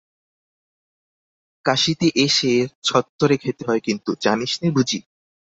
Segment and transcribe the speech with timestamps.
[1.65, 2.53] কাশীতে এসে
[2.83, 4.99] ছত্তরে খেতে হয় কিন্তু, জানিসনে বুঝি!